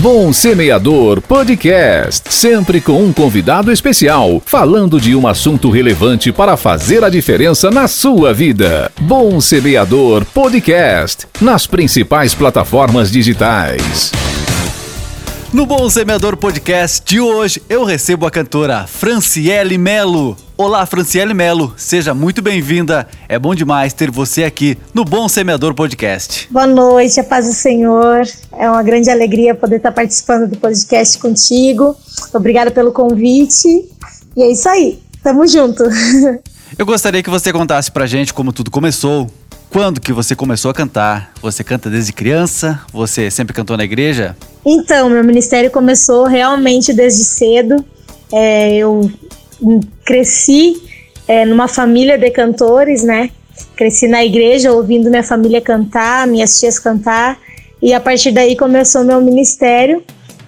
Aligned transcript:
Bom 0.00 0.32
Semeador 0.32 1.20
Podcast, 1.20 2.32
sempre 2.32 2.80
com 2.80 3.02
um 3.02 3.12
convidado 3.12 3.72
especial, 3.72 4.40
falando 4.46 5.00
de 5.00 5.16
um 5.16 5.26
assunto 5.26 5.70
relevante 5.70 6.30
para 6.30 6.56
fazer 6.56 7.02
a 7.02 7.08
diferença 7.08 7.68
na 7.68 7.88
sua 7.88 8.32
vida. 8.32 8.92
Bom 9.00 9.40
Semeador 9.40 10.24
Podcast, 10.26 11.26
nas 11.40 11.66
principais 11.66 12.32
plataformas 12.32 13.10
digitais. 13.10 14.12
No 15.50 15.64
Bom 15.64 15.88
Semeador 15.88 16.36
Podcast 16.36 17.02
de 17.06 17.20
hoje, 17.20 17.62
eu 17.70 17.82
recebo 17.82 18.26
a 18.26 18.30
cantora 18.30 18.86
Franciele 18.86 19.78
Melo. 19.78 20.36
Olá, 20.58 20.84
Franciele 20.84 21.32
Melo, 21.32 21.72
seja 21.74 22.12
muito 22.12 22.42
bem-vinda. 22.42 23.08
É 23.26 23.38
bom 23.38 23.54
demais 23.54 23.94
ter 23.94 24.10
você 24.10 24.44
aqui 24.44 24.76
no 24.92 25.06
Bom 25.06 25.26
Semeador 25.26 25.72
Podcast. 25.72 26.46
Boa 26.50 26.66
noite, 26.66 27.18
a 27.18 27.24
paz 27.24 27.46
do 27.46 27.54
Senhor. 27.54 28.24
É 28.52 28.68
uma 28.68 28.82
grande 28.82 29.08
alegria 29.08 29.54
poder 29.54 29.76
estar 29.76 29.90
participando 29.90 30.50
do 30.50 30.58
podcast 30.58 31.18
contigo. 31.18 31.96
Obrigada 32.34 32.70
pelo 32.70 32.92
convite. 32.92 33.88
E 34.36 34.42
é 34.42 34.52
isso 34.52 34.68
aí, 34.68 34.98
tamo 35.22 35.46
junto. 35.46 35.82
Eu 36.78 36.84
gostaria 36.84 37.22
que 37.22 37.30
você 37.30 37.54
contasse 37.54 37.90
pra 37.90 38.06
gente 38.06 38.34
como 38.34 38.52
tudo 38.52 38.70
começou, 38.70 39.30
quando 39.70 40.00
que 40.00 40.12
você 40.12 40.34
começou 40.34 40.70
a 40.70 40.74
cantar? 40.74 41.32
Você 41.42 41.62
canta 41.62 41.90
desde 41.90 42.12
criança? 42.12 42.80
Você 42.92 43.30
sempre 43.30 43.54
cantou 43.54 43.76
na 43.76 43.84
igreja? 43.84 44.36
Então, 44.64 45.08
meu 45.08 45.22
ministério 45.22 45.70
começou 45.70 46.24
realmente 46.24 46.92
desde 46.92 47.24
cedo. 47.24 47.84
É, 48.32 48.76
eu 48.76 49.10
cresci 50.04 50.82
é, 51.26 51.44
numa 51.44 51.68
família 51.68 52.18
de 52.18 52.30
cantores, 52.30 53.02
né? 53.02 53.30
Cresci 53.76 54.08
na 54.08 54.24
igreja 54.24 54.72
ouvindo 54.72 55.10
minha 55.10 55.22
família 55.22 55.60
cantar, 55.60 56.26
minhas 56.26 56.58
tias 56.58 56.78
cantar. 56.78 57.38
E 57.80 57.92
a 57.92 58.00
partir 58.00 58.32
daí 58.32 58.56
começou 58.56 59.04
meu 59.04 59.20
ministério. 59.20 60.02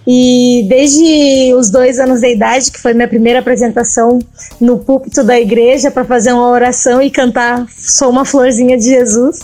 E 0.07 0.67
desde 0.69 1.53
os 1.55 1.71
dois 1.71 1.99
anos 1.99 2.21
de 2.21 2.33
idade, 2.33 2.73
que 2.73 2.81
foi 2.81 2.95
minha 2.95 3.09
primeira 3.09 3.41
apresentação 3.41 4.19
no 4.61 4.79
púlpito 4.79 5.23
da 5.23 5.39
igreja 5.39 5.91
para 5.91 6.05
fazer 6.05 6.33
uma 6.33 6.49
oração 6.49 7.03
e 7.03 7.11
cantar 7.11 7.67
Sou 7.77 8.11
uma 8.11 8.25
florzinha 8.25 8.77
de 8.79 8.85
Jesus, 8.85 9.41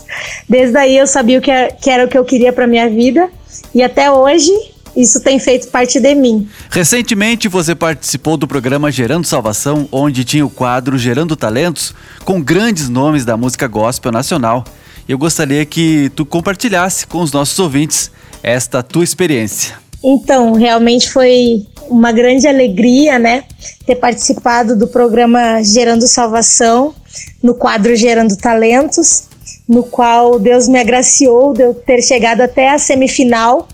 desde 0.49 0.77
aí 0.77 0.97
eu 0.97 1.07
sabia 1.07 1.39
o 1.39 1.43
que 1.43 1.51
é, 1.51 1.77
era 1.87 2.05
o 2.05 2.09
que 2.09 2.17
eu 2.17 2.25
queria 2.25 2.53
para 2.53 2.67
minha 2.67 2.89
vida 2.89 3.29
e 3.75 3.83
até 3.83 4.11
hoje 4.11 4.51
isso 4.97 5.21
tem 5.21 5.39
feito 5.39 5.69
parte 5.69 6.01
de 6.01 6.15
mim. 6.15 6.49
Recentemente 6.71 7.49
você 7.49 7.75
participou 7.75 8.37
do 8.37 8.49
programa 8.49 8.91
Gerando 8.91 9.27
Salvação, 9.27 9.87
onde 9.93 10.25
tinha 10.25 10.45
o 10.45 10.51
quadro 10.51 10.97
Gerando 10.97 11.37
Talentos 11.37 11.95
com 12.25 12.43
grandes 12.43 12.89
nomes 12.89 13.25
da 13.25 13.37
música 13.37 13.67
gospel 13.67 14.11
nacional. 14.11 14.65
Eu 15.07 15.19
gostaria 15.19 15.65
que 15.67 16.11
tu 16.17 16.25
compartilhasse 16.25 17.07
com 17.07 17.21
os 17.21 17.31
nossos 17.31 17.59
ouvintes 17.59 18.11
esta 18.43 18.83
tua 18.83 19.05
experiência. 19.05 19.86
Então, 20.09 20.53
realmente 20.53 21.11
foi 21.11 21.67
uma 21.91 22.13
grande 22.13 22.47
alegria, 22.47 23.19
né, 23.19 23.43
ter 23.85 23.97
participado 23.97 24.77
do 24.77 24.87
programa 24.87 25.61
Gerando 25.65 26.07
Salvação, 26.07 26.95
no 27.43 27.55
quadro 27.55 27.97
Gerando 27.97 28.37
Talentos, 28.37 29.25
no 29.69 29.83
qual 29.83 30.39
Deus 30.39 30.69
me 30.69 30.79
agraciou 30.79 31.53
de 31.53 31.63
eu 31.63 31.75
ter 31.75 32.01
chegado 32.03 32.41
até 32.41 32.71
a 32.71 32.79
semifinal 32.79 33.67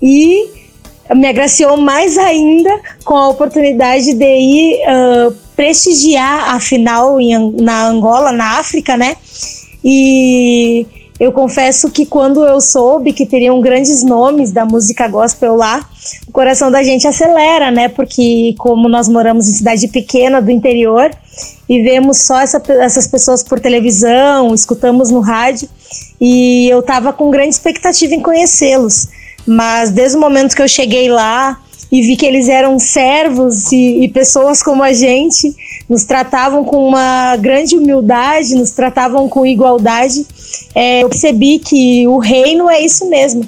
e 0.00 0.48
me 1.14 1.28
agraciou 1.28 1.76
mais 1.76 2.16
ainda 2.16 2.80
com 3.04 3.14
a 3.14 3.28
oportunidade 3.28 4.14
de 4.14 4.24
ir 4.24 4.78
uh, 4.88 5.34
prestigiar 5.54 6.54
a 6.54 6.60
final 6.60 7.20
em, 7.20 7.52
na 7.60 7.88
Angola, 7.88 8.32
na 8.32 8.58
África, 8.58 8.96
né? 8.96 9.16
E 9.84 10.86
eu 11.18 11.32
confesso 11.32 11.90
que 11.90 12.06
quando 12.06 12.44
eu 12.44 12.60
soube 12.60 13.12
que 13.12 13.26
teriam 13.26 13.60
grandes 13.60 14.04
nomes 14.04 14.52
da 14.52 14.64
música 14.64 15.08
gospel 15.08 15.56
lá, 15.56 15.84
o 16.28 16.32
coração 16.32 16.70
da 16.70 16.82
gente 16.82 17.08
acelera, 17.08 17.70
né? 17.70 17.88
Porque 17.88 18.54
como 18.56 18.88
nós 18.88 19.08
moramos 19.08 19.48
em 19.48 19.54
cidade 19.54 19.88
pequena 19.88 20.40
do 20.40 20.50
interior 20.50 21.10
e 21.68 21.82
vemos 21.82 22.18
só 22.18 22.40
essa, 22.40 22.62
essas 22.80 23.08
pessoas 23.08 23.42
por 23.42 23.58
televisão, 23.58 24.54
escutamos 24.54 25.10
no 25.10 25.20
rádio, 25.20 25.68
e 26.20 26.68
eu 26.68 26.82
tava 26.82 27.12
com 27.12 27.30
grande 27.30 27.50
expectativa 27.50 28.14
em 28.14 28.20
conhecê-los. 28.20 29.08
Mas 29.46 29.90
desde 29.90 30.16
o 30.16 30.20
momento 30.20 30.54
que 30.54 30.62
eu 30.62 30.68
cheguei 30.68 31.08
lá, 31.08 31.58
e 31.90 32.02
vi 32.02 32.16
que 32.16 32.26
eles 32.26 32.48
eram 32.48 32.78
servos 32.78 33.72
e, 33.72 34.04
e, 34.04 34.08
pessoas 34.08 34.62
como 34.62 34.82
a 34.82 34.92
gente, 34.92 35.54
nos 35.88 36.04
tratavam 36.04 36.64
com 36.64 36.86
uma 36.86 37.36
grande 37.36 37.76
humildade, 37.76 38.54
nos 38.54 38.70
tratavam 38.72 39.28
com 39.28 39.46
igualdade. 39.46 40.26
É, 40.74 41.02
eu 41.02 41.08
percebi 41.08 41.58
que 41.58 42.06
o 42.06 42.18
reino 42.18 42.68
é 42.68 42.80
isso 42.80 43.08
mesmo 43.08 43.44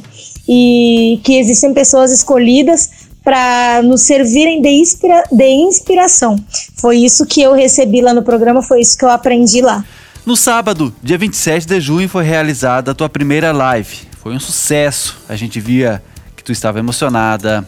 e 0.49 1.21
que 1.23 1.39
existem 1.39 1.75
pessoas 1.75 2.11
escolhidas 2.11 2.91
para 3.23 3.83
nos 3.83 4.03
servirem 4.03 4.63
de, 4.63 4.71
inspira 4.71 5.23
de 5.31 5.47
inspiração. 5.47 6.43
Foi 6.77 6.97
isso 6.97 7.27
que 7.27 7.43
eu 7.43 7.53
recebi 7.53 8.01
lá 8.01 8.15
no 8.15 8.23
programa, 8.23 8.63
foi 8.63 8.81
isso 8.81 8.97
que 8.97 9.05
eu 9.05 9.11
aprendi 9.11 9.61
lá. 9.61 9.85
No 10.25 10.37
sábado, 10.37 10.95
dia 11.03 11.19
27 11.19 11.67
de 11.67 11.81
junho, 11.81 12.09
foi 12.09 12.25
realizada 12.25 12.91
a 12.91 12.95
tua 12.95 13.09
primeira 13.09 13.53
live. 13.53 13.97
Foi 14.23 14.35
um 14.35 14.41
sucesso. 14.41 15.19
A 15.29 15.37
gente 15.37 15.61
via 15.61 16.03
que 16.37 16.45
tu 16.45 16.53
estava 16.53 16.79
emocionada, 16.79 17.67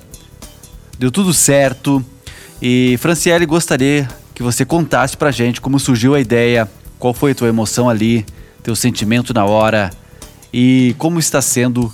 deu 1.03 1.11
tudo 1.11 1.35
certo. 1.35 2.05
E 2.61 2.97
Franciele, 3.01 3.45
gostaria 3.45 4.09
que 4.33 4.41
você 4.41 4.65
contasse 4.65 5.17
pra 5.17 5.33
gente 5.33 5.61
como 5.61 5.81
surgiu 5.81 6.15
a 6.15 6.21
ideia, 6.21 6.69
qual 6.97 7.13
foi 7.13 7.33
a 7.33 7.35
tua 7.35 7.49
emoção 7.49 7.91
ali, 7.91 8.25
teu 8.63 8.77
sentimento 8.77 9.35
na 9.35 9.45
hora 9.45 9.91
e 10.55 10.95
como 10.99 11.19
está 11.19 11.43
sendo 11.43 11.93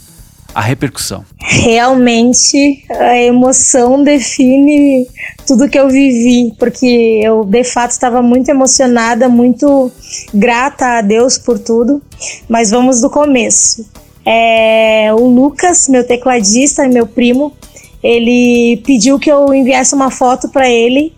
a 0.55 0.61
repercussão. 0.61 1.25
Realmente 1.39 2.85
a 2.91 3.17
emoção 3.17 4.05
define 4.05 5.07
tudo 5.47 5.71
que 5.71 5.79
eu 5.79 5.89
vivi, 5.89 6.53
porque 6.59 7.23
eu 7.25 7.47
de 7.47 7.65
fato 7.65 7.93
estava 7.93 8.21
muito 8.21 8.51
emocionada, 8.51 9.27
muito 9.27 9.91
grata 10.35 10.99
a 10.99 11.01
Deus 11.01 11.39
por 11.39 11.59
tudo. 11.59 12.03
Mas 12.47 12.71
vamos 12.71 13.01
do 13.01 13.09
começo. 13.09 13.87
É, 14.31 15.09
o 15.15 15.27
Lucas, 15.27 15.89
meu 15.89 16.07
tecladista 16.07 16.85
e 16.85 16.89
meu 16.91 17.07
primo, 17.07 17.57
ele 18.03 18.81
pediu 18.85 19.19
que 19.19 19.31
eu 19.31 19.53
enviasse 19.53 19.95
uma 19.95 20.11
foto 20.11 20.49
para 20.49 20.69
ele 20.69 21.13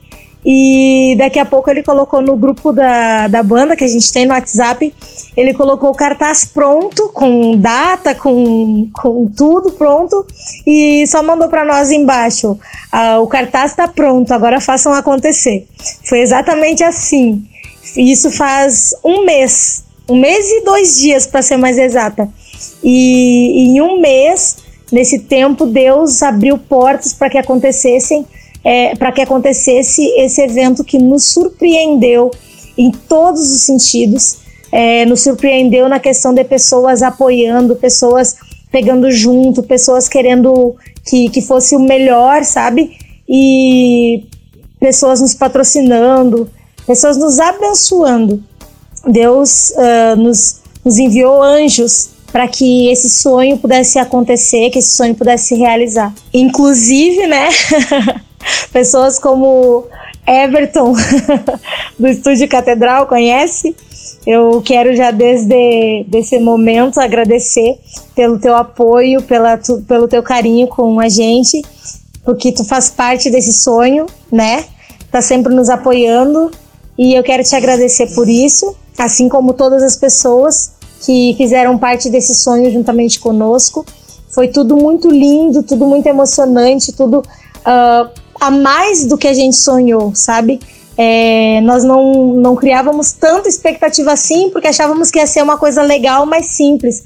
e 0.44 1.14
daqui 1.18 1.38
a 1.38 1.44
pouco 1.44 1.70
ele 1.70 1.82
colocou 1.82 2.22
no 2.22 2.34
grupo 2.34 2.72
da, 2.72 3.28
da 3.28 3.42
banda 3.42 3.76
que 3.76 3.84
a 3.84 3.88
gente 3.88 4.10
tem 4.10 4.24
no 4.24 4.32
WhatsApp, 4.32 4.92
ele 5.36 5.52
colocou 5.52 5.90
o 5.90 5.94
cartaz 5.94 6.46
pronto, 6.46 7.10
com 7.10 7.56
data, 7.56 8.14
com, 8.14 8.88
com 8.92 9.26
tudo 9.36 9.72
pronto, 9.72 10.26
e 10.66 11.06
só 11.06 11.22
mandou 11.22 11.48
para 11.48 11.64
nós 11.64 11.90
embaixo: 11.90 12.58
ah, 12.90 13.20
o 13.20 13.26
cartaz 13.26 13.72
está 13.72 13.86
pronto, 13.86 14.32
agora 14.32 14.60
façam 14.60 14.92
acontecer. 14.94 15.66
Foi 16.04 16.20
exatamente 16.20 16.82
assim. 16.82 17.44
Isso 17.96 18.30
faz 18.30 18.94
um 19.04 19.24
mês, 19.26 19.84
um 20.08 20.16
mês 20.16 20.48
e 20.48 20.64
dois 20.64 20.98
dias 20.98 21.26
para 21.26 21.42
ser 21.42 21.58
mais 21.58 21.76
exata. 21.76 22.28
E 22.82 23.69
em 23.69 23.80
um 23.80 24.00
mês 24.00 24.56
Nesse 24.90 25.20
tempo, 25.20 25.66
Deus 25.66 26.22
abriu 26.22 26.58
portas 26.58 27.12
para 27.12 27.30
que 27.30 27.38
acontecessem, 27.38 28.26
é, 28.64 28.94
para 28.96 29.12
que 29.12 29.20
acontecesse 29.20 30.02
esse 30.16 30.42
evento 30.42 30.82
que 30.82 30.98
nos 30.98 31.26
surpreendeu 31.26 32.30
em 32.76 32.90
todos 32.90 33.40
os 33.40 33.62
sentidos. 33.62 34.38
É, 34.72 35.04
nos 35.04 35.22
surpreendeu 35.22 35.88
na 35.88 35.98
questão 35.98 36.32
de 36.32 36.44
pessoas 36.44 37.02
apoiando, 37.02 37.74
pessoas 37.76 38.36
pegando 38.70 39.10
junto, 39.10 39.62
pessoas 39.62 40.08
querendo 40.08 40.76
que, 41.04 41.28
que 41.28 41.42
fosse 41.42 41.74
o 41.74 41.80
melhor, 41.80 42.44
sabe? 42.44 42.96
E 43.28 44.24
pessoas 44.78 45.20
nos 45.20 45.34
patrocinando, 45.34 46.48
pessoas 46.86 47.16
nos 47.16 47.38
abençoando. 47.38 48.42
Deus 49.06 49.70
uh, 49.70 50.16
nos, 50.16 50.60
nos 50.84 50.98
enviou 50.98 51.42
anjos 51.42 52.10
para 52.32 52.46
que 52.48 52.91
esse 52.91 53.08
sonho 53.08 53.58
pudesse 53.58 53.98
acontecer, 53.98 54.70
que 54.70 54.78
esse 54.78 54.96
sonho 54.96 55.14
pudesse 55.14 55.48
se 55.48 55.54
realizar. 55.56 56.14
Inclusive, 56.32 57.26
né, 57.26 57.49
pessoas 58.72 59.19
como 59.19 59.87
Everton 60.26 60.94
do 61.99 62.08
Estúdio 62.08 62.49
Catedral 62.49 63.06
conhece. 63.06 63.75
Eu 64.26 64.60
quero 64.62 64.94
já 64.94 65.10
desde 65.10 66.06
esse 66.12 66.38
momento 66.38 67.00
agradecer 67.00 67.78
pelo 68.14 68.38
teu 68.38 68.55
apoio, 68.55 69.22
pela 69.22 69.56
tu, 69.56 69.82
pelo 69.88 70.06
teu 70.06 70.22
carinho 70.22 70.69
com 70.69 71.00
a 71.00 71.08
gente, 71.08 71.62
porque 72.25 72.52
tu 72.52 72.64
faz 72.64 72.90
parte 72.90 73.31
desse 73.31 73.52
sonho, 73.52 74.06
né? 74.31 74.64
Tá 75.10 75.22
sempre 75.22 75.55
nos 75.55 75.69
apoiando 75.69 76.50
e 76.99 77.14
eu 77.14 77.22
quero 77.22 77.43
te 77.43 77.56
agradecer 77.56 78.08
por 78.14 78.28
isso, 78.28 78.76
assim 78.99 79.28
como 79.28 79.55
todas 79.55 79.82
as 79.82 79.96
pessoas 79.96 80.72
que 81.00 81.35
fizeram 81.37 81.79
parte 81.79 82.08
desse 82.11 82.35
sonho 82.35 82.70
juntamente 82.70 83.19
conosco. 83.19 83.85
Foi 84.29 84.49
tudo 84.49 84.76
muito 84.76 85.08
lindo, 85.08 85.62
tudo 85.62 85.87
muito 85.87 86.06
emocionante, 86.06 86.93
tudo 86.93 87.19
uh, 87.20 88.11
a 88.41 88.50
mais 88.50 89.06
do 89.06 89.19
que 89.19 89.26
a 89.26 89.35
gente 89.35 89.56
sonhou, 89.56 90.14
sabe? 90.14 90.61
É, 90.97 91.61
nós 91.62 91.82
não, 91.82 92.35
não 92.35 92.55
criávamos 92.55 93.12
tanta 93.12 93.49
expectativa 93.49 94.12
assim, 94.12 94.50
porque 94.50 94.69
achávamos 94.69 95.11
que 95.11 95.19
ia 95.19 95.26
ser 95.26 95.43
uma 95.43 95.56
coisa 95.56 95.82
legal, 95.82 96.26
mas 96.26 96.47
simples. 96.47 97.03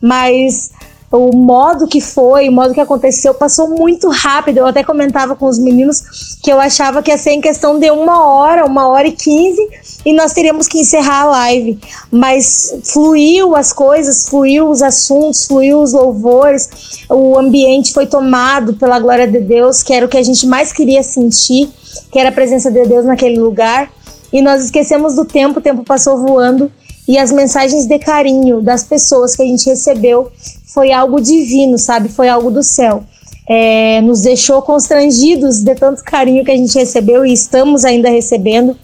Mas 0.00 0.70
o 1.10 1.34
modo 1.34 1.86
que 1.86 2.00
foi, 2.00 2.48
o 2.48 2.52
modo 2.52 2.74
que 2.74 2.80
aconteceu, 2.80 3.32
passou 3.32 3.68
muito 3.70 4.08
rápido. 4.08 4.58
Eu 4.58 4.66
até 4.66 4.84
comentava 4.84 5.34
com 5.34 5.46
os 5.46 5.58
meninos 5.58 6.38
que 6.42 6.52
eu 6.52 6.60
achava 6.60 7.02
que 7.02 7.10
ia 7.10 7.18
ser 7.18 7.30
em 7.30 7.40
questão 7.40 7.78
de 7.78 7.90
uma 7.90 8.26
hora, 8.26 8.66
uma 8.66 8.88
hora 8.88 9.08
e 9.08 9.12
quinze, 9.12 9.66
e 10.08 10.12
nós 10.14 10.32
teríamos 10.32 10.66
que 10.66 10.78
encerrar 10.78 11.20
a 11.20 11.24
live. 11.26 11.78
Mas 12.10 12.74
fluiu 12.82 13.54
as 13.54 13.74
coisas, 13.74 14.26
fluiu 14.26 14.70
os 14.70 14.80
assuntos, 14.80 15.46
fluiu 15.46 15.82
os 15.82 15.92
louvores, 15.92 17.04
o 17.10 17.38
ambiente 17.38 17.92
foi 17.92 18.06
tomado 18.06 18.72
pela 18.72 18.98
glória 18.98 19.26
de 19.26 19.38
Deus, 19.38 19.82
que 19.82 19.92
era 19.92 20.06
o 20.06 20.08
que 20.08 20.16
a 20.16 20.22
gente 20.22 20.46
mais 20.46 20.72
queria 20.72 21.02
sentir, 21.02 21.68
que 22.10 22.18
era 22.18 22.30
a 22.30 22.32
presença 22.32 22.70
de 22.70 22.86
Deus 22.86 23.04
naquele 23.04 23.38
lugar. 23.38 23.92
E 24.32 24.40
nós 24.40 24.64
esquecemos 24.64 25.14
do 25.14 25.26
tempo, 25.26 25.58
o 25.58 25.62
tempo 25.62 25.84
passou 25.84 26.16
voando 26.16 26.72
e 27.06 27.18
as 27.18 27.30
mensagens 27.30 27.84
de 27.86 27.98
carinho 27.98 28.62
das 28.62 28.84
pessoas 28.84 29.36
que 29.36 29.42
a 29.42 29.46
gente 29.46 29.68
recebeu 29.68 30.32
foi 30.64 30.90
algo 30.90 31.20
divino, 31.20 31.78
sabe? 31.78 32.08
Foi 32.08 32.28
algo 32.28 32.50
do 32.50 32.62
céu. 32.62 33.04
É, 33.48 34.02
nos 34.02 34.20
deixou 34.20 34.60
constrangidos 34.60 35.60
de 35.60 35.74
tanto 35.74 36.04
carinho 36.04 36.44
que 36.44 36.50
a 36.50 36.56
gente 36.56 36.78
recebeu 36.78 37.24
e 37.24 37.32
estamos 37.32 37.84
ainda 37.84 38.10
recebendo. 38.10 38.76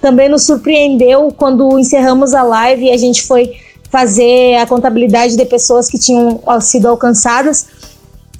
Também 0.00 0.28
nos 0.28 0.44
surpreendeu 0.44 1.32
quando 1.36 1.78
encerramos 1.78 2.32
a 2.32 2.42
live 2.42 2.84
e 2.84 2.90
a 2.92 2.96
gente 2.96 3.24
foi 3.24 3.52
fazer 3.90 4.56
a 4.56 4.66
contabilidade 4.66 5.36
de 5.36 5.44
pessoas 5.44 5.88
que 5.88 5.98
tinham 5.98 6.40
sido 6.60 6.88
alcançadas. 6.88 7.66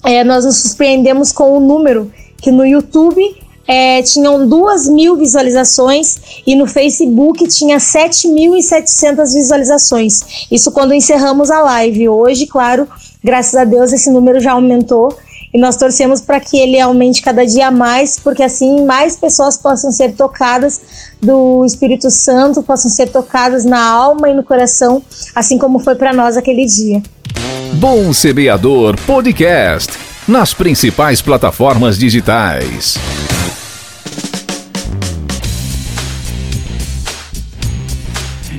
É, 0.04 0.22
nós 0.24 0.44
nos 0.44 0.56
surpreendemos 0.56 1.32
com 1.32 1.56
o 1.56 1.60
número 1.60 2.10
que 2.40 2.50
no 2.50 2.64
YouTube 2.64 3.22
é, 3.66 4.02
tinham 4.02 4.48
duas 4.48 4.88
mil 4.88 5.16
visualizações 5.16 6.42
e 6.46 6.54
no 6.54 6.66
Facebook 6.66 7.46
tinha 7.48 7.76
7.700 7.76 9.34
visualizações. 9.34 10.46
Isso 10.50 10.72
quando 10.72 10.94
encerramos 10.94 11.50
a 11.50 11.60
live. 11.60 12.08
Hoje, 12.08 12.46
claro, 12.46 12.88
graças 13.22 13.54
a 13.54 13.64
Deus, 13.64 13.92
esse 13.92 14.10
número 14.10 14.40
já 14.40 14.52
aumentou 14.52 15.16
e 15.54 15.58
nós 15.60 15.76
torcemos 15.76 16.20
para 16.20 16.40
que 16.40 16.58
ele 16.58 16.80
aumente 16.80 17.20
cada 17.20 17.44
dia 17.44 17.70
mais, 17.70 18.18
porque 18.18 18.42
assim 18.42 18.84
mais 18.86 19.16
pessoas 19.16 19.56
possam 19.56 19.92
ser 19.92 20.14
tocadas 20.14 20.80
do 21.20 21.64
Espírito 21.64 22.10
Santo, 22.10 22.62
possam 22.62 22.90
ser 22.90 23.08
tocadas 23.08 23.64
na 23.64 23.82
alma 23.82 24.30
e 24.30 24.34
no 24.34 24.42
coração, 24.42 25.02
assim 25.34 25.58
como 25.58 25.78
foi 25.78 25.94
para 25.94 26.12
nós 26.12 26.36
aquele 26.36 26.64
dia. 26.64 27.02
Bom 27.74 28.12
Semeador 28.12 28.96
Podcast 29.06 29.92
nas 30.26 30.54
principais 30.54 31.20
plataformas 31.20 31.98
digitais. 31.98 32.96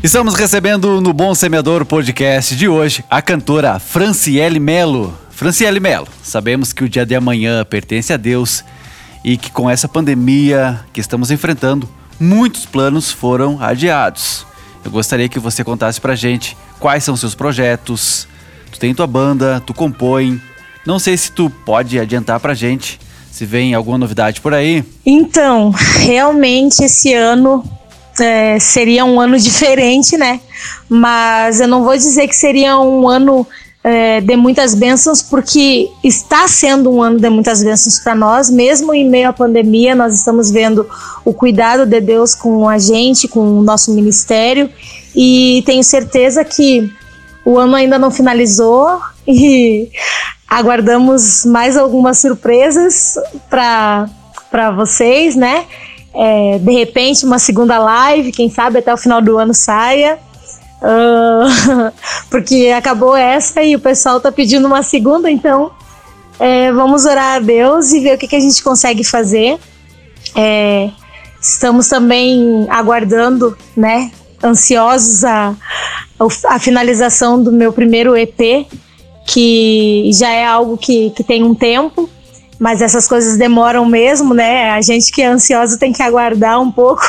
Estamos 0.04 0.36
recebendo 0.36 1.00
no 1.00 1.14
Bom 1.14 1.34
Semeador 1.34 1.86
podcast 1.86 2.56
de 2.58 2.68
hoje 2.68 3.06
a 3.10 3.22
cantora 3.22 3.80
Franciele 3.80 4.60
Melo. 4.60 5.23
Franciele 5.36 5.80
Melo, 5.80 6.08
sabemos 6.22 6.72
que 6.72 6.84
o 6.84 6.90
dia 6.90 7.06
de 7.06 7.16
amanhã 7.16 7.66
pertence 7.66 8.14
a 8.14 8.18
Deus 8.18 8.64
e 9.24 9.36
que 9.36 9.52
com 9.52 9.70
essa 9.70 9.88
pandemia 9.88 10.80
que 10.94 11.02
estamos 11.02 11.32
enfrentando, 11.32 11.90
muitos 12.20 12.66
planos 12.66 13.12
foram 13.12 13.62
adiados. 13.62 14.46
Eu 14.86 14.92
gostaria 14.92 15.28
que 15.28 15.40
você 15.40 15.64
contasse 15.64 16.00
pra 16.00 16.16
gente 16.16 16.56
quais 16.80 17.04
são 17.04 17.16
seus 17.16 17.34
projetos. 17.34 18.28
Tu 18.72 18.80
tem 18.80 18.94
tua 18.94 19.08
banda, 19.08 19.62
tu 19.66 19.74
compõe. 19.74 20.40
Não 20.86 21.00
sei 21.00 21.18
se 21.18 21.32
tu 21.32 21.50
pode 21.50 22.00
adiantar 22.00 22.40
pra 22.40 22.54
gente 22.54 23.00
se 23.32 23.46
vem 23.46 23.74
alguma 23.74 23.98
novidade 23.98 24.40
por 24.40 24.54
aí. 24.54 24.84
Então, 25.04 25.72
realmente 25.72 26.84
esse 26.84 27.12
ano 27.14 27.64
é, 28.20 28.60
seria 28.60 29.04
um 29.04 29.20
ano 29.20 29.40
diferente, 29.40 30.18
né? 30.18 30.40
Mas 30.88 31.60
eu 31.60 31.68
não 31.68 31.84
vou 31.84 31.96
dizer 31.96 32.28
que 32.28 32.36
seria 32.36 32.78
um 32.78 33.08
ano 33.08 33.48
é, 33.84 34.22
de 34.22 34.36
muitas 34.36 34.74
bênçãos, 34.74 35.22
porque 35.22 35.90
está 36.04 36.48
sendo 36.48 36.90
um 36.92 37.02
ano 37.02 37.20
de 37.20 37.30
muitas 37.30 37.64
bênçãos 37.64 38.00
para 38.00 38.16
nós, 38.16 38.50
mesmo 38.50 38.94
em 38.94 39.08
meio 39.10 39.30
à 39.30 39.34
pandemia, 39.34 39.94
nós 39.94 40.16
estamos 40.16 40.50
vendo 40.50 40.88
o 41.26 41.34
cuidado 41.34 41.86
de 41.86 42.00
Deus 42.00 42.34
com 42.34 42.68
a 42.70 42.78
gente, 42.78 43.28
com 43.28 43.60
o 43.60 43.62
nosso 43.62 43.94
ministério, 43.94 44.70
e 45.16 45.62
tenho 45.66 45.84
certeza 45.84 46.44
que 46.44 46.92
o 47.46 47.58
ano 47.58 47.76
ainda 47.76 48.00
não 48.00 48.10
finalizou 48.10 49.00
e 49.28 49.90
aguardamos 50.48 51.44
mais 51.46 51.76
algumas 51.76 52.20
surpresas 52.20 53.16
para 53.50 54.72
vocês, 54.76 55.36
né? 55.36 55.66
é, 56.14 56.60
de 56.60 56.72
repente 56.72 57.26
uma 57.26 57.40
segunda 57.40 57.80
live, 57.80 58.32
quem 58.32 58.50
sabe 58.50 58.80
até 58.80 58.94
o 58.94 58.98
final 58.98 59.22
do 59.22 59.38
ano 59.38 59.54
saia. 59.54 60.20
Uh, 60.84 61.94
porque 62.30 62.74
acabou 62.76 63.16
essa 63.16 63.64
e 63.64 63.76
o 63.76 63.80
pessoal 63.80 64.20
tá 64.20 64.32
pedindo 64.32 64.68
uma 64.68 64.84
segunda, 64.84 65.32
então 65.32 65.72
é, 66.38 66.72
vamos 66.74 67.06
orar 67.06 67.36
a 67.36 67.40
Deus 67.40 67.94
e 67.94 68.02
ver 68.02 68.16
o 68.16 68.18
que, 68.18 68.28
que 68.28 68.36
a 68.36 68.40
gente 68.40 68.62
consegue 68.62 69.04
fazer. 69.04 69.58
É, 70.36 70.90
estamos 71.42 71.88
também 71.88 72.68
aguardando, 72.70 73.58
né, 73.78 74.12
ansiosos 74.44 75.24
a, 75.24 75.56
a 76.50 76.60
finalização 76.60 77.42
do 77.42 77.52
meu 77.52 77.72
primeiro 77.72 78.18
EP, 78.18 78.68
que 79.26 80.10
já 80.14 80.30
é 80.30 80.46
algo 80.46 80.78
que, 80.78 81.12
que 81.12 81.24
tem 81.24 81.44
um 81.44 81.56
tempo 81.56 82.10
mas 82.64 82.82
essas 82.82 83.10
coisas 83.10 83.38
demoram 83.38 83.86
mesmo, 83.86 84.34
né? 84.34 84.70
A 84.70 84.80
gente 84.80 85.12
que 85.12 85.22
é 85.22 85.26
ansioso 85.26 85.78
tem 85.78 85.92
que 85.92 86.02
aguardar 86.02 86.62
um 86.62 86.72
pouco. 86.72 87.04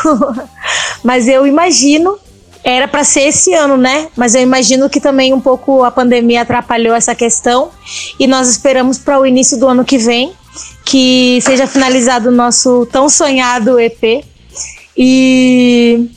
mas 1.05 1.29
eu 1.29 1.47
imagino, 1.47 2.19
era 2.65 2.89
para 2.89 3.05
ser 3.05 3.29
esse 3.29 3.53
ano, 3.53 3.77
né? 3.77 4.09
Mas 4.17 4.35
eu 4.35 4.41
imagino 4.41 4.89
que 4.89 4.99
também 4.99 5.35
um 5.35 5.41
pouco 5.41 5.85
a 5.85 5.91
pandemia 5.91 6.43
atrapalhou 6.43 6.95
essa 6.95 7.15
questão 7.15 7.71
e 8.19 8.27
nós 8.27 8.49
esperamos 8.49 8.97
para 8.97 9.21
o 9.21 9.27
início 9.27 9.59
do 9.59 9.69
ano 9.69 9.85
que 9.85 9.99
vem 9.99 10.33
que 10.85 11.41
seja 11.43 11.67
finalizado 11.67 12.29
o 12.29 12.33
nosso 12.33 12.87
tão 12.87 13.09
sonhado 13.09 13.81
EP. 13.81 14.25
E 14.97 16.09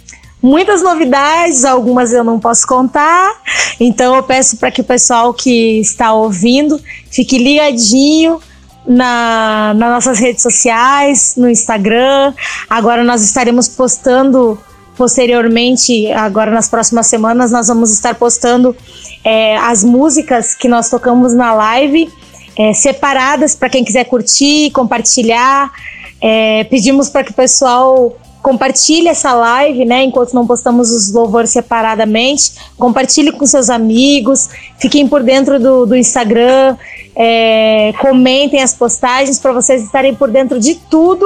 muitas 0.41 0.83
novidades, 0.83 1.65
algumas 1.65 2.13
eu 2.13 2.23
não 2.23 2.39
posso 2.39 2.67
contar. 2.67 3.41
Então 3.79 4.15
eu 4.15 4.23
peço 4.23 4.57
para 4.57 4.71
que 4.71 4.81
o 4.81 4.83
pessoal 4.83 5.33
que 5.33 5.79
está 5.79 6.13
ouvindo 6.13 6.79
fique 7.09 7.37
ligadinho 7.37 8.39
na, 8.85 9.73
nas 9.75 9.91
nossas 9.91 10.19
redes 10.19 10.43
sociais, 10.43 11.33
no 11.35 11.49
Instagram. 11.49 12.33
Agora 12.69 13.03
nós 13.03 13.21
estaremos 13.23 13.67
postando 13.67 14.59
posteriormente, 14.97 16.11
agora 16.11 16.51
nas 16.51 16.67
próximas 16.67 17.07
semanas, 17.07 17.51
nós 17.51 17.67
vamos 17.67 17.91
estar 17.91 18.15
postando 18.15 18.75
é, 19.23 19.57
as 19.57 19.83
músicas 19.83 20.55
que 20.55 20.67
nós 20.67 20.89
tocamos 20.89 21.33
na 21.33 21.53
live, 21.53 22.09
é, 22.57 22.73
separadas 22.73 23.55
para 23.55 23.69
quem 23.69 23.83
quiser 23.83 24.05
curtir, 24.05 24.71
compartilhar. 24.71 25.71
É, 26.19 26.63
pedimos 26.63 27.09
para 27.09 27.23
que 27.23 27.31
o 27.31 27.33
pessoal 27.33 28.17
compartilhe 28.47 29.09
essa 29.09 29.33
live, 29.33 29.83
né? 29.83 30.03
Enquanto 30.03 30.33
não 30.33 30.47
postamos 30.47 30.89
os 30.89 31.11
louvores 31.11 31.49
separadamente, 31.49 32.53
compartilhe 32.77 33.33
com 33.33 33.45
seus 33.45 33.69
amigos, 33.69 34.47
fiquem 34.79 35.05
por 35.05 35.21
dentro 35.21 35.59
do, 35.59 35.85
do 35.85 35.97
Instagram, 35.97 36.77
é, 37.13 37.93
comentem 37.99 38.63
as 38.63 38.73
postagens 38.73 39.37
para 39.37 39.51
vocês 39.51 39.83
estarem 39.83 40.15
por 40.15 40.31
dentro 40.31 40.61
de 40.61 40.75
tudo 40.75 41.25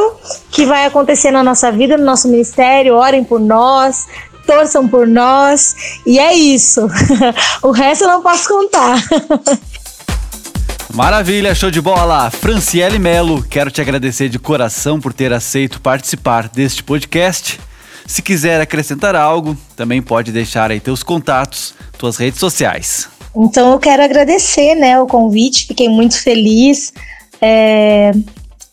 que 0.49 0.65
vai 0.65 0.87
acontecer 0.87 1.29
na 1.29 1.43
nossa 1.43 1.71
vida, 1.71 1.95
no 1.95 2.03
nosso 2.03 2.27
ministério. 2.27 2.95
Orem 2.95 3.23
por 3.23 3.39
nós, 3.39 4.07
torçam 4.47 4.87
por 4.87 5.05
nós. 5.05 5.75
E 6.07 6.17
é 6.17 6.33
isso. 6.33 6.87
o 7.61 7.69
resto 7.69 8.05
eu 8.05 8.07
não 8.07 8.23
posso 8.23 8.49
contar. 8.49 8.97
Maravilha, 10.93 11.55
show 11.55 11.71
de 11.71 11.79
bola! 11.79 12.29
Franciele 12.29 12.99
Melo, 12.99 13.41
quero 13.43 13.71
te 13.71 13.79
agradecer 13.79 14.27
de 14.27 14.37
coração 14.37 14.99
por 14.99 15.13
ter 15.13 15.31
aceito 15.31 15.79
participar 15.79 16.49
deste 16.49 16.83
podcast. 16.83 17.59
Se 18.05 18.21
quiser 18.21 18.59
acrescentar 18.59 19.15
algo, 19.15 19.55
também 19.75 20.01
pode 20.01 20.33
deixar 20.33 20.69
aí 20.69 20.81
teus 20.81 21.01
contatos, 21.01 21.73
tuas 21.97 22.17
redes 22.17 22.39
sociais. 22.39 23.07
Então 23.33 23.71
eu 23.71 23.79
quero 23.79 24.03
agradecer 24.03 24.75
né, 24.75 24.99
o 24.99 25.07
convite, 25.07 25.67
fiquei 25.67 25.87
muito 25.87 26.21
feliz. 26.21 26.91
É, 27.41 28.11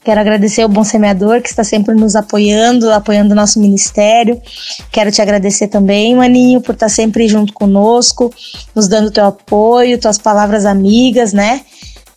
quero 0.03 0.21
agradecer 0.21 0.63
ao 0.63 0.69
Bom 0.69 0.83
Semeador, 0.83 1.41
que 1.41 1.49
está 1.49 1.63
sempre 1.63 1.95
nos 1.95 2.17
apoiando, 2.17 2.91
apoiando 2.91 3.33
o 3.33 3.37
nosso 3.37 3.61
ministério. 3.61 4.43
Quero 4.91 5.13
te 5.13 5.23
agradecer 5.23 5.69
também, 5.69 6.17
Maninho, 6.17 6.61
por 6.61 6.75
estar 6.75 6.89
sempre 6.89 7.29
junto 7.29 7.53
conosco, 7.53 8.35
nos 8.75 8.89
dando 8.89 9.13
teu 9.13 9.27
apoio, 9.27 10.01
tuas 10.01 10.19
palavras 10.19 10.67
amigas, 10.67 11.33
né? 11.33 11.61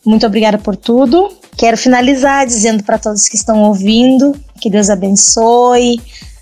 Muito 0.06 0.26
obrigada 0.26 0.58
por 0.58 0.76
tudo. 0.76 1.32
Quero 1.58 1.78
finalizar 1.78 2.46
dizendo 2.46 2.84
para 2.84 2.98
todos 2.98 3.28
que 3.28 3.36
estão 3.36 3.64
ouvindo 3.64 4.36
que 4.62 4.70
Deus 4.70 4.90
abençoe, 4.90 6.00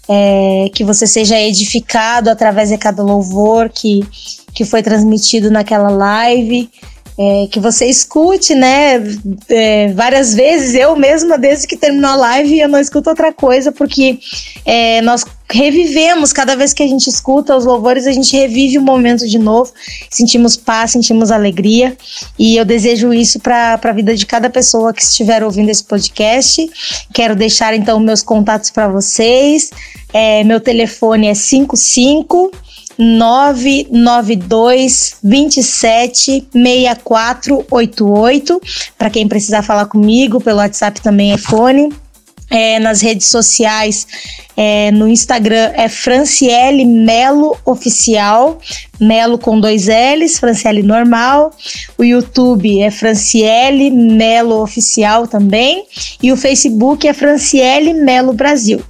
é, 0.07 0.69
que 0.73 0.83
você 0.83 1.07
seja 1.07 1.39
edificado 1.39 2.29
através 2.29 2.69
de 2.69 2.77
cada 2.77 3.01
louvor 3.01 3.69
que, 3.69 4.01
que 4.53 4.65
foi 4.65 4.83
transmitido 4.83 5.49
naquela 5.49 5.89
live. 5.89 6.69
É, 7.21 7.47
que 7.51 7.59
você 7.59 7.85
escute, 7.85 8.55
né, 8.55 8.93
é, 9.49 9.91
várias 9.91 10.33
vezes. 10.33 10.73
Eu 10.73 10.95
mesma, 10.95 11.37
desde 11.37 11.67
que 11.67 11.75
terminou 11.75 12.11
a 12.11 12.15
live, 12.15 12.57
eu 12.57 12.69
não 12.69 12.79
escuto 12.79 13.09
outra 13.09 13.33
coisa, 13.33 13.73
porque 13.73 14.19
é, 14.63 15.01
nós 15.01 15.25
revivemos. 15.51 16.31
Cada 16.31 16.55
vez 16.55 16.73
que 16.73 16.83
a 16.83 16.87
gente 16.87 17.07
escuta 17.07 17.55
os 17.55 17.65
louvores, 17.65 18.05
a 18.05 18.11
gente 18.11 18.35
revive 18.35 18.77
o 18.77 18.81
momento 18.81 19.27
de 19.27 19.39
novo. 19.39 19.71
Sentimos 20.09 20.55
paz, 20.55 20.91
sentimos 20.91 21.31
alegria. 21.31 21.97
E 22.37 22.57
eu 22.57 22.65
desejo 22.65 23.13
isso 23.13 23.39
para 23.39 23.79
a 23.81 23.91
vida 23.91 24.15
de 24.15 24.25
cada 24.25 24.49
pessoa 24.49 24.93
que 24.93 25.01
estiver 25.01 25.43
ouvindo 25.43 25.69
esse 25.69 25.83
podcast. 25.83 26.69
Quero 27.13 27.35
deixar 27.35 27.73
então 27.73 27.99
meus 27.99 28.21
contatos 28.21 28.69
para 28.69 28.87
vocês. 28.87 29.71
É, 30.13 30.43
meu 30.43 30.59
telefone 30.59 31.27
é 31.27 31.33
55 31.33 32.51
992 32.97 35.15
27 35.23 36.47
6488. 36.51 38.61
Para 38.97 39.09
quem 39.09 39.27
precisar 39.27 39.61
falar 39.61 39.85
comigo, 39.85 40.41
pelo 40.41 40.59
WhatsApp 40.59 41.01
também 41.01 41.31
é 41.31 41.37
fone. 41.37 41.89
É, 42.49 42.79
nas 42.79 43.01
redes 43.01 43.27
sociais 43.27 44.07
é, 44.57 44.91
no 44.91 45.07
Instagram 45.07 45.71
é 45.73 45.87
Franciele 45.87 46.83
Melo 46.83 47.57
Oficial, 47.63 48.59
Melo 48.99 49.37
com 49.37 49.59
dois 49.59 49.87
L's, 49.87 50.39
Franciele 50.39 50.83
normal. 50.83 51.51
O 51.97 52.03
YouTube 52.03 52.81
é 52.81 52.91
Franciele 52.91 53.89
Melo 53.89 54.61
Oficial 54.61 55.27
também. 55.27 55.85
E 56.21 56.31
o 56.31 56.37
Facebook 56.37 57.07
é 57.07 57.13
Franciele 57.13 57.93
Melo 57.93 58.33
Brasil. 58.33 58.81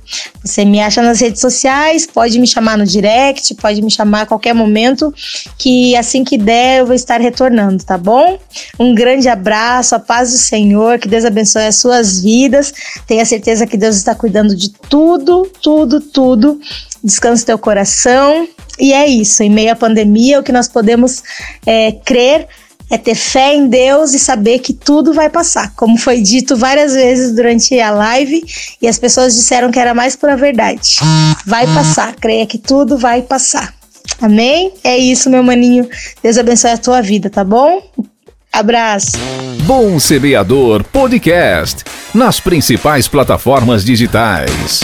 Você 0.44 0.64
me 0.64 0.80
acha 0.80 1.02
nas 1.02 1.20
redes 1.20 1.42
sociais, 1.42 2.08
pode 2.08 2.40
me 2.40 2.48
chamar 2.48 2.78
no 2.78 2.86
direct, 2.86 3.54
pode 3.56 3.82
me 3.82 3.92
chamar 3.92 4.22
a 4.22 4.26
qualquer 4.26 4.54
momento, 4.54 5.14
que 5.58 5.96
assim 5.96 6.24
que 6.24 6.38
der 6.38 6.80
eu 6.80 6.86
vou 6.86 6.96
estar 6.96 7.20
retornando, 7.20 7.84
tá 7.84 7.98
bom? 7.98 8.40
Um 8.80 8.96
grande 8.96 9.28
abraço, 9.28 9.96
a 9.96 10.00
paz 10.00 10.32
do 10.32 10.38
Senhor, 10.38 10.98
que 10.98 11.08
Deus 11.08 11.26
abençoe 11.26 11.68
as 11.68 11.76
suas 11.76 12.22
vidas. 12.22 12.74
Tenha 13.06 13.26
certeza 13.26 13.68
que 13.68 13.78
Deus 13.78 13.98
está 13.98 14.16
cuidando 14.16 14.56
de 14.56 14.72
tudo, 14.72 15.50
tudo, 15.62 16.00
tudo. 16.00 16.60
Descanse 17.04 17.46
teu 17.46 17.58
coração. 17.58 18.48
E 18.80 18.94
é 18.94 19.08
isso. 19.08 19.44
Em 19.44 19.50
meio 19.50 19.72
à 19.72 19.76
pandemia, 19.76 20.40
o 20.40 20.44
que 20.44 20.52
nós 20.52 20.68
podemos 20.68 21.24
é, 21.66 21.92
crer 21.92 22.48
é 22.90 22.98
ter 22.98 23.16
fé 23.16 23.54
em 23.54 23.68
Deus 23.68 24.14
e 24.14 24.20
saber 24.20 24.60
que 24.60 24.74
tudo 24.74 25.14
vai 25.14 25.30
passar. 25.30 25.74
Como 25.76 25.98
foi 25.98 26.22
dito 26.22 26.56
várias 26.56 26.94
vezes 26.94 27.36
durante 27.36 27.80
a 27.80 27.92
live, 27.92 28.44
e 28.82 28.88
as 28.88 28.98
pessoas 28.98 29.36
disseram 29.36 29.70
que 29.70 29.80
era 29.80 29.94
mais 29.94 30.16
pura 30.16 30.36
verdade. 30.36 30.98
Vai 31.46 31.68
passar, 31.68 32.16
creia 32.16 32.48
que 32.48 32.58
tudo 32.58 32.98
vai 32.98 33.22
passar. 33.22 33.74
Amém? 34.20 34.74
É 34.84 34.98
isso, 34.98 35.30
meu 35.30 35.44
maninho. 35.44 35.88
Deus 36.24 36.38
abençoe 36.38 36.72
a 36.72 36.78
tua 36.78 37.02
vida, 37.02 37.30
tá 37.30 37.44
bom? 37.44 37.82
Abraço. 38.52 39.12
Bom 39.66 40.00
Semeador 40.00 40.84
Podcast 40.84 41.84
nas 42.14 42.40
principais 42.40 43.08
plataformas 43.08 43.86
digitais. 43.86 44.82